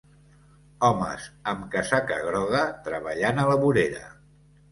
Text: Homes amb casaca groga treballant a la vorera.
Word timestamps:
Homes 0.87 1.25
amb 1.51 1.67
casaca 1.75 2.17
groga 2.29 2.63
treballant 2.87 3.43
a 3.43 3.47
la 3.51 3.59
vorera. 3.67 4.03